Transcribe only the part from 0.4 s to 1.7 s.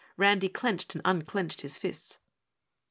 clenched and unclenched